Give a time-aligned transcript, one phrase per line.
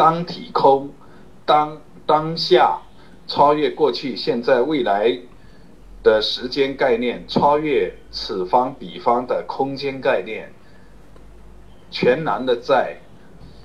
[0.00, 0.94] 当体空，
[1.44, 2.80] 当当下
[3.26, 5.18] 超越过去、现在、未来
[6.02, 10.50] 的时间概念，超越此方彼方的空间概念，
[11.90, 12.96] 全然的在。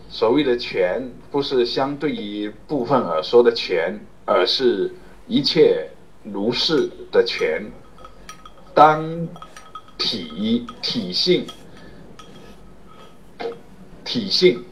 [0.10, 4.93] 所谓的全，不是相对于部分而说的全，而是
[5.27, 5.89] 一切
[6.21, 7.63] 如是的全。
[8.73, 9.25] 当
[9.97, 11.45] 体体性
[14.04, 14.65] 体性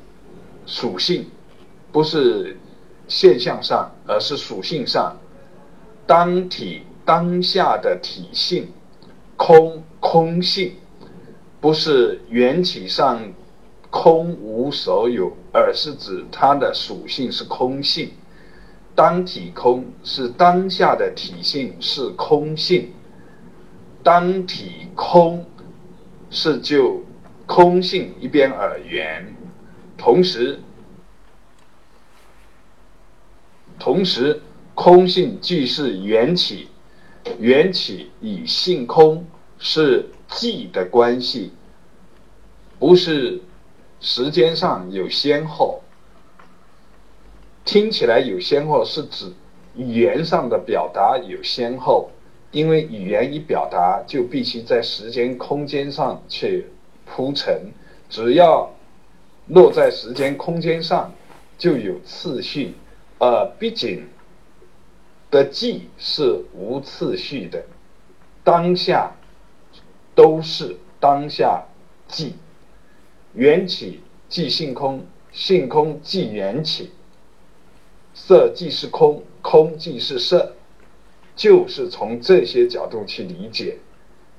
[0.66, 1.26] 属性，
[1.94, 2.58] 不是
[3.08, 5.16] 现象上，而是属性上。
[6.06, 8.68] 当体当下的体性
[9.38, 10.74] 空空性，
[11.62, 13.32] 不是缘起上。
[13.96, 18.10] 空无所有，而是指它的属性是空性。
[18.96, 22.92] 当体空是当下的体性是空性，
[24.02, 25.46] 当体空
[26.32, 27.04] 是就
[27.46, 29.36] 空性一边而言，
[29.96, 30.60] 同时
[33.84, 34.42] 同时
[34.76, 36.70] 空性既是缘起，
[37.38, 39.26] 缘起与性空
[39.60, 41.52] 是际的关系，
[42.80, 43.42] 不是。
[44.00, 45.82] 时间上有先后，
[47.64, 49.32] 听起来有先后是指
[49.76, 52.10] 语言上的表达有先后，
[52.52, 56.68] 因为语言一表达就必须在时间空间上去
[57.06, 57.72] 铺陈，
[58.10, 58.74] 只要
[59.48, 61.14] 落在时间空间上
[61.58, 62.74] 就有次序，
[63.26, 64.06] 而毕竟
[65.32, 67.64] 的记是无次序的，
[68.44, 69.14] 当下
[70.14, 71.64] 都是当下
[72.06, 72.36] 记。
[73.34, 76.92] 缘起即性空，性空即缘起，
[78.14, 80.54] 色即是空，空即是色，
[81.34, 83.78] 就是从这些角度去理解。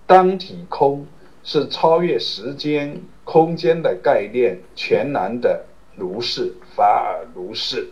[0.07, 1.07] 当体空
[1.43, 5.65] 是超越时间空间的概念，全然的
[5.97, 7.89] 如是，法尔如是。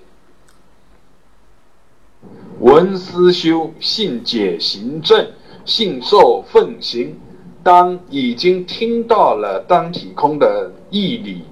[2.61, 5.31] 闻思修，信解行正，
[5.65, 7.19] 信受奉行。
[7.65, 11.43] 当已经听到了当体空的义理，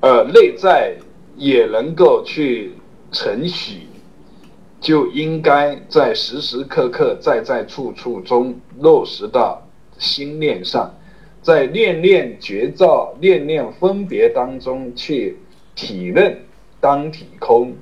[0.00, 0.96] 呃，内在
[1.36, 2.74] 也能够去
[3.10, 3.86] 承许，
[4.80, 10.94] 就应该在时时刻刻、在在处处中落实到心念上，
[11.40, 15.38] 在念念觉照、念念分别当中去
[15.74, 16.38] 体认
[16.80, 17.74] 当体空。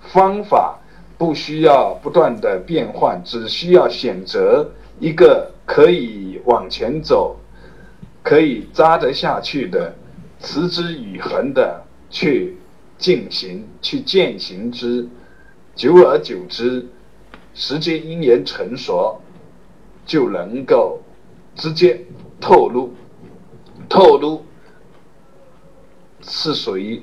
[0.00, 0.78] 方法
[1.18, 4.70] 不需要不断的变换，只需要选择
[5.00, 5.50] 一个。
[5.66, 7.40] 可以往前走，
[8.22, 9.94] 可以扎得下去的，
[10.38, 12.58] 持之以恒的去
[12.98, 15.08] 进行，去践行之，
[15.74, 16.86] 久而久之，
[17.54, 19.18] 时间因缘成熟，
[20.04, 21.00] 就能够
[21.54, 21.98] 直接
[22.38, 22.92] 透露，
[23.88, 24.44] 透露
[26.20, 27.02] 是属于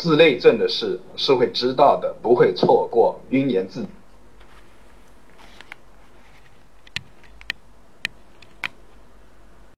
[0.00, 3.84] 自内政的事，是会知道的，不会错过因言自。